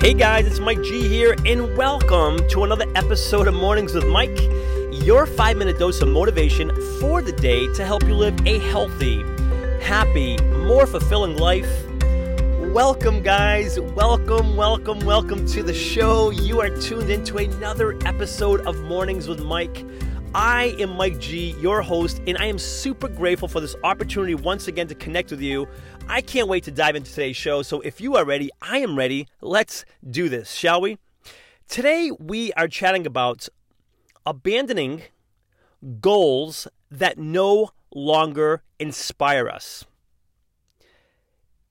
[0.00, 4.40] Hey guys, it's Mike G here, and welcome to another episode of Mornings with Mike,
[4.90, 9.22] your five minute dose of motivation for the day to help you live a healthy,
[9.82, 11.68] happy, more fulfilling life.
[12.72, 13.78] Welcome, guys.
[13.78, 16.30] Welcome, welcome, welcome to the show.
[16.30, 19.84] You are tuned into another episode of Mornings with Mike.
[20.32, 24.68] I am Mike G, your host, and I am super grateful for this opportunity once
[24.68, 25.66] again to connect with you.
[26.08, 27.62] I can't wait to dive into today's show.
[27.62, 29.26] So if you are ready, I am ready.
[29.40, 30.98] Let's do this, shall we?
[31.68, 33.48] Today, we are chatting about
[34.24, 35.02] abandoning
[36.00, 39.84] goals that no longer inspire us.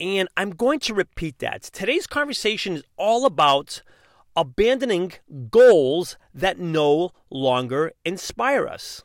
[0.00, 1.62] And I'm going to repeat that.
[1.62, 3.82] Today's conversation is all about
[4.36, 5.12] abandoning
[5.50, 9.02] goals that no longer inspire us.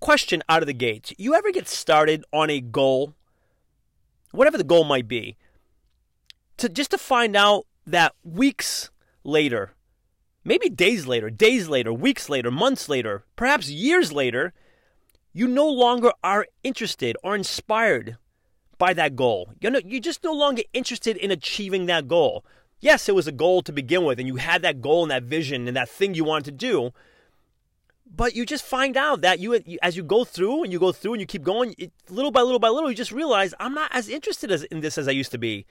[0.00, 3.14] Question out of the gate You ever get started on a goal,
[4.32, 5.36] whatever the goal might be,
[6.56, 8.90] to just to find out that weeks
[9.24, 9.74] later,
[10.44, 14.52] maybe days later, days later, weeks later, months later, perhaps years later,
[15.32, 18.16] you no longer are interested or inspired
[18.78, 19.52] by that goal.
[19.60, 22.44] You're, no, you're just no longer interested in achieving that goal.
[22.82, 25.22] Yes, it was a goal to begin with, and you had that goal and that
[25.22, 26.90] vision and that thing you wanted to do.
[28.14, 31.14] But you just find out that you, as you go through and you go through
[31.14, 33.94] and you keep going, it, little by little by little, you just realize I'm not
[33.94, 35.64] as interested as, in this as I used to be.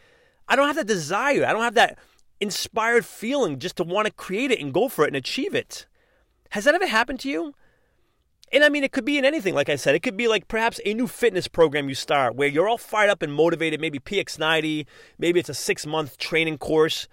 [0.48, 1.46] I don't have that desire.
[1.46, 2.00] I don't have that
[2.40, 5.86] inspired feeling just to want to create it and go for it and achieve it.
[6.52, 7.54] Has that ever happened to you?
[8.54, 9.96] And I mean, it could be in anything, like I said.
[9.96, 13.10] It could be like perhaps a new fitness program you start where you're all fired
[13.10, 14.86] up and motivated, maybe PX90,
[15.18, 17.08] maybe it's a six month training course,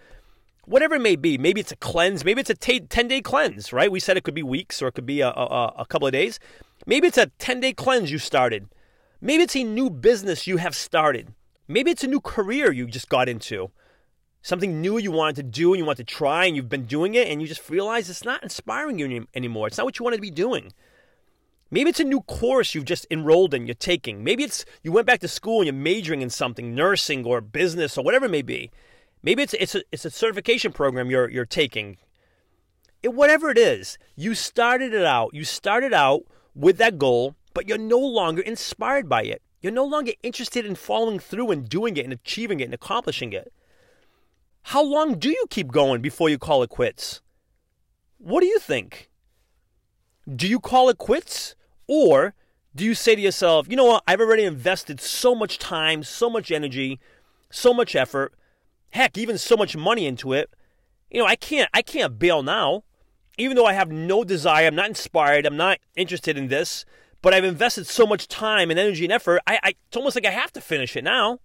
[0.65, 1.39] whatever it may be.
[1.39, 3.91] Maybe it's a cleanse, maybe it's a 10 day cleanse, right?
[3.91, 6.13] We said it could be weeks or it could be a, a, a couple of
[6.13, 6.41] days.
[6.87, 8.69] Maybe it's a 10 day cleanse you started.
[9.21, 11.35] Maybe it's a new business you have started.
[11.69, 13.71] Maybe it's a new career you just got into.
[14.43, 17.15] Something new you wanted to do and you want to try and you've been doing
[17.15, 19.67] it and you just realize it's not inspiring you anymore.
[19.69, 20.73] It's not what you want to be doing.
[21.71, 24.25] Maybe it's a new course you've just enrolled in, you're taking.
[24.25, 27.99] Maybe it's you went back to school and you're majoring in something, nursing or business
[27.99, 28.71] or whatever it may be.
[29.23, 31.99] Maybe it's it's a, it's a certification program you're you're taking.
[33.03, 35.35] It, whatever it is, you started it out.
[35.35, 36.23] You started out
[36.55, 39.43] with that goal, but you're no longer inspired by it.
[39.61, 43.33] You're no longer interested in following through and doing it and achieving it and accomplishing
[43.33, 43.53] it.
[44.63, 47.21] How long do you keep going before you call it quits?
[48.19, 49.11] What do you think?
[50.35, 51.55] Do you call it quits?
[51.87, 52.35] Or
[52.75, 56.29] do you say to yourself, you know what, I've already invested so much time, so
[56.29, 57.01] much energy,
[57.51, 58.35] so much effort,
[58.91, 60.51] heck, even so much money into it.
[61.11, 62.85] You know, I can't I can't bail now.
[63.39, 66.85] Even though I have no desire, I'm not inspired, I'm not interested in this,
[67.23, 70.27] but I've invested so much time and energy and effort, I, I it's almost like
[70.27, 71.41] I have to finish it now.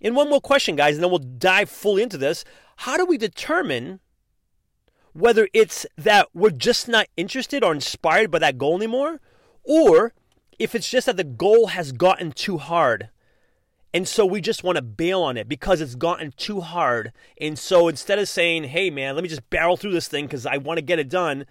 [0.00, 2.44] And one more question, guys, and then we'll dive fully into this.
[2.76, 4.00] How do we determine
[5.14, 9.20] whether it's that we're just not interested or inspired by that goal anymore?
[9.64, 10.12] or
[10.58, 13.08] if it's just that the goal has gotten too hard.
[13.92, 17.12] And so we just want to bail on it because it's gotten too hard.
[17.40, 20.46] And so instead of saying, hey, man, let me just barrel through this thing because
[20.46, 21.46] I want to get it done,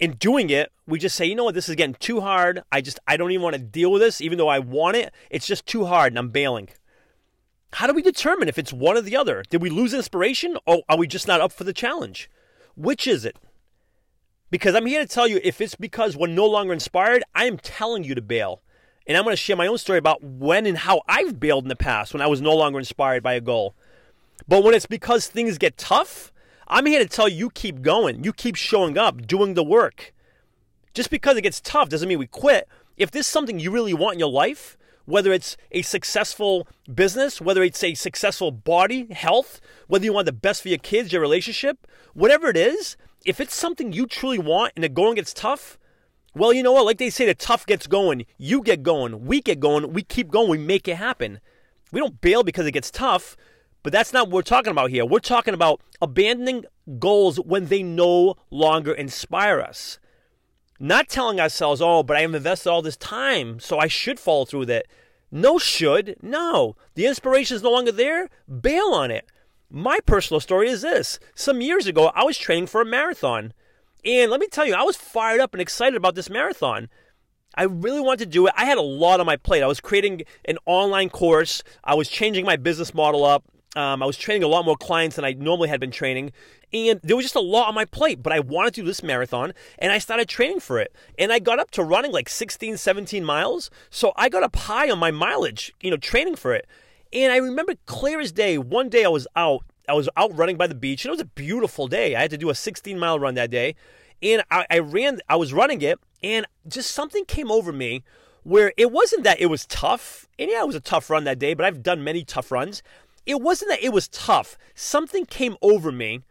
[0.00, 2.62] in doing it, we just say, you know what, this is getting too hard.
[2.70, 5.12] I just, I don't even want to deal with this, even though I want it.
[5.30, 6.68] It's just too hard and I'm bailing.
[7.74, 9.42] How do we determine if it's one or the other?
[9.50, 12.30] Did we lose inspiration or are we just not up for the challenge?
[12.78, 13.36] Which is it?
[14.50, 17.58] Because I'm here to tell you if it's because we're no longer inspired, I am
[17.58, 18.62] telling you to bail.
[19.04, 21.68] And I'm going to share my own story about when and how I've bailed in
[21.68, 23.74] the past when I was no longer inspired by a goal.
[24.46, 26.32] But when it's because things get tough,
[26.68, 28.22] I'm here to tell you, you keep going.
[28.22, 30.14] You keep showing up, doing the work.
[30.94, 32.68] Just because it gets tough doesn't mean we quit.
[32.96, 34.78] If there's something you really want in your life,
[35.08, 40.32] whether it's a successful business, whether it's a successful body, health, whether you want the
[40.32, 44.74] best for your kids, your relationship, whatever it is, if it's something you truly want
[44.76, 45.78] and the going gets tough,
[46.34, 46.84] well, you know what?
[46.84, 48.26] Like they say, the tough gets going.
[48.36, 49.24] You get going.
[49.24, 49.94] We get going.
[49.94, 50.50] We keep going.
[50.50, 51.40] We make it happen.
[51.90, 53.34] We don't bail because it gets tough,
[53.82, 55.06] but that's not what we're talking about here.
[55.06, 56.66] We're talking about abandoning
[56.98, 59.98] goals when they no longer inspire us.
[60.78, 64.44] Not telling ourselves, oh, but I have invested all this time, so I should follow
[64.44, 64.86] through with it.
[65.30, 66.16] No, should.
[66.22, 66.76] No.
[66.94, 68.28] The inspiration is no longer there.
[68.48, 69.26] Bail on it.
[69.70, 71.18] My personal story is this.
[71.34, 73.52] Some years ago, I was training for a marathon.
[74.04, 76.88] And let me tell you, I was fired up and excited about this marathon.
[77.54, 78.54] I really wanted to do it.
[78.56, 79.62] I had a lot on my plate.
[79.62, 83.44] I was creating an online course, I was changing my business model up.
[83.76, 86.32] Um, I was training a lot more clients than I normally had been training.
[86.72, 89.02] And there was just a lot on my plate, but I wanted to do this
[89.02, 90.94] marathon and I started training for it.
[91.18, 93.70] And I got up to running like 16, 17 miles.
[93.90, 96.66] So I got up high on my mileage, you know, training for it.
[97.12, 99.64] And I remember clear as day, one day I was out.
[99.88, 102.14] I was out running by the beach, and it was a beautiful day.
[102.14, 103.74] I had to do a 16 mile run that day.
[104.22, 108.04] And I, I ran, I was running it, and just something came over me
[108.42, 110.26] where it wasn't that it was tough.
[110.38, 112.82] And yeah, it was a tough run that day, but I've done many tough runs.
[113.28, 114.56] It wasn't that it was tough.
[114.74, 116.22] Something came over me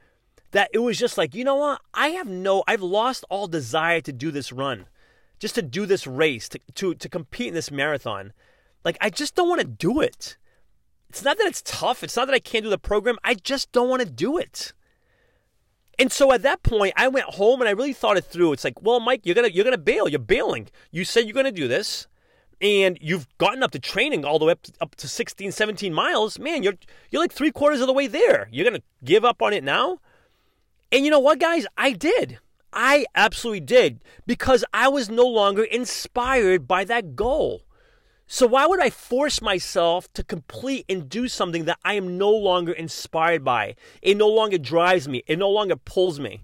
[0.49, 1.79] that it was just like, you know what?
[1.93, 4.87] I have no, I've lost all desire to do this run,
[5.37, 8.33] just to do this race, to, to, to compete in this marathon.
[8.83, 10.37] Like, I just don't want to do it.
[11.09, 12.03] It's not that it's tough.
[12.03, 13.19] It's not that I can't do the program.
[13.23, 14.73] I just don't want to do it.
[15.99, 18.53] And so at that point, I went home and I really thought it through.
[18.53, 20.07] It's like, well, Mike, you're gonna you're gonna bail.
[20.07, 20.69] You're bailing.
[20.91, 22.07] You said you're gonna do this,
[22.61, 25.93] and you've gotten up to training all the way up to, up to 16, 17
[25.93, 26.39] miles.
[26.39, 26.77] Man, you're
[27.11, 28.49] you're like three quarters of the way there.
[28.51, 29.99] You're gonna give up on it now?
[30.91, 31.67] And you know what, guys?
[31.77, 32.39] I did.
[32.73, 37.63] I absolutely did because I was no longer inspired by that goal.
[38.29, 42.29] So why would I force myself to complete and do something that I am no
[42.29, 43.75] longer inspired by?
[44.01, 45.23] It no longer drives me.
[45.27, 46.43] It no longer pulls me.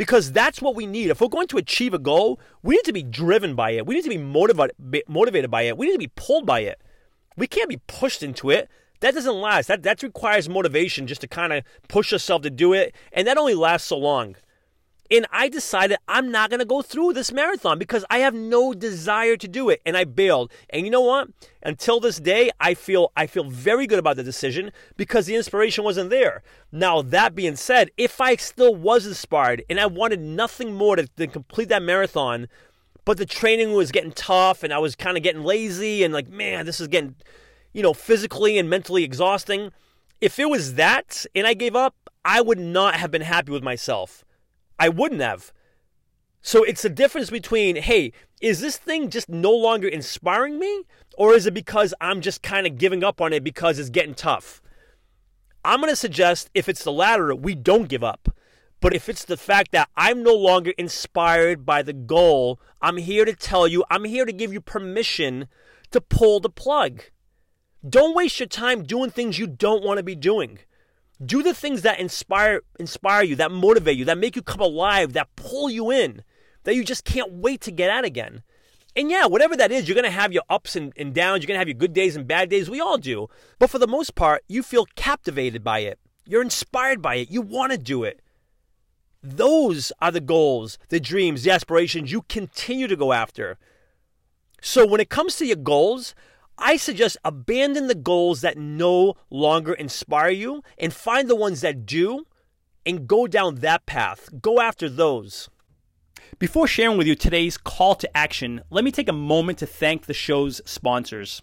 [0.00, 1.10] Because that's what we need.
[1.10, 3.84] If we're going to achieve a goal, we need to be driven by it.
[3.84, 4.74] We need to be motivated
[5.06, 5.76] motivated by it.
[5.76, 6.80] We need to be pulled by it.
[7.36, 8.70] We can't be pushed into it.
[9.00, 9.66] That doesn't last.
[9.66, 13.36] That that requires motivation just to kind of push yourself to do it, and that
[13.36, 14.36] only lasts so long.
[15.12, 18.72] And I decided I'm not going to go through this marathon because I have no
[18.72, 20.52] desire to do it and I bailed.
[20.70, 21.28] And you know what?
[21.62, 25.82] Until this day, I feel I feel very good about the decision because the inspiration
[25.82, 26.42] wasn't there.
[26.70, 31.08] Now, that being said, if I still was inspired and I wanted nothing more to,
[31.16, 32.46] than complete that marathon,
[33.04, 36.28] but the training was getting tough and I was kind of getting lazy and like,
[36.28, 37.16] man, this is getting,
[37.72, 39.72] you know, physically and mentally exhausting.
[40.20, 43.64] If it was that and I gave up, I would not have been happy with
[43.64, 44.24] myself.
[44.80, 45.52] I wouldn't have.
[46.42, 50.84] So it's the difference between, hey, is this thing just no longer inspiring me?
[51.18, 54.14] Or is it because I'm just kind of giving up on it because it's getting
[54.14, 54.62] tough?
[55.62, 58.30] I'm going to suggest if it's the latter, we don't give up.
[58.80, 63.26] But if it's the fact that I'm no longer inspired by the goal, I'm here
[63.26, 65.46] to tell you, I'm here to give you permission
[65.90, 67.02] to pull the plug.
[67.86, 70.60] Don't waste your time doing things you don't want to be doing.
[71.24, 75.12] Do the things that inspire inspire you, that motivate you, that make you come alive,
[75.12, 76.22] that pull you in,
[76.64, 78.42] that you just can't wait to get at again.
[78.96, 81.42] And yeah, whatever that is, you're to have your ups and, and downs.
[81.42, 82.68] You're to have your good days and bad days.
[82.68, 83.28] We all do.
[83.58, 85.98] But for the most part, you feel captivated by it.
[86.24, 87.30] You're inspired by it.
[87.30, 88.20] You want to do it.
[89.22, 93.58] Those are the goals, the dreams, the aspirations you continue to go after.
[94.62, 96.14] So when it comes to your goals,
[96.60, 101.86] I suggest abandon the goals that no longer inspire you and find the ones that
[101.86, 102.26] do
[102.84, 104.28] and go down that path.
[104.40, 105.48] Go after those.
[106.38, 110.06] Before sharing with you today's call to action, let me take a moment to thank
[110.06, 111.42] the show's sponsors.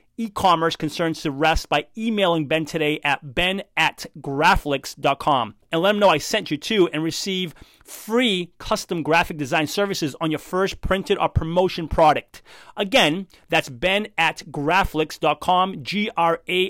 [0.21, 5.99] e-commerce concerns to rest by emailing Ben today at ben at graflix.com and let him
[5.99, 10.81] know I sent you to and receive free custom graphic design services on your first
[10.81, 12.43] printed or promotion product.
[12.77, 16.67] Again, that's ben at graflix.com, G-R-A-F-L-I-X,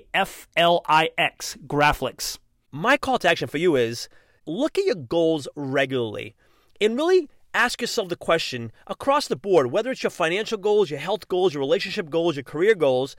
[1.68, 2.38] Graflix.
[2.72, 4.08] My call to action for you is
[4.46, 6.36] look at your goals regularly
[6.80, 11.00] and really ask yourself the question across the board, whether it's your financial goals, your
[11.00, 13.16] health goals, your relationship goals, your career goals,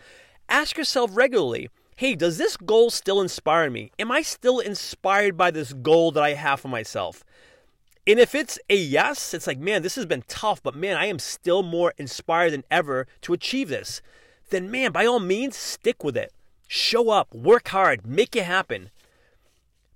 [0.49, 3.93] ask yourself regularly hey, does this goal still inspire me?
[3.99, 7.23] Am I still inspired by this goal that I have for myself?
[8.07, 11.07] And if it's a yes, it's like, man, this has been tough, but man, I
[11.07, 14.03] am still more inspired than ever to achieve this.
[14.51, 16.33] Then, man, by all means, stick with it.
[16.67, 18.91] Show up, work hard, make it happen.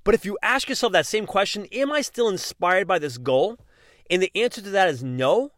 [0.05, 3.59] But if you ask yourself that same question, am I still inspired by this goal?
[4.11, 5.53] And the answer to that is no,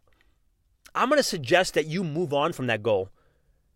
[0.95, 3.09] I'm going to suggest that you move on from that goal.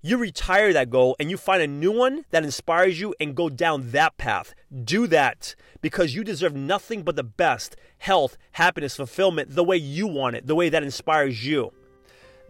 [0.02, 3.50] You retire that goal and you find a new one that inspires you and go
[3.50, 4.54] down that path.
[4.84, 10.08] Do that because you deserve nothing but the best health, happiness, fulfillment the way you
[10.08, 11.72] want it, the way that inspires you.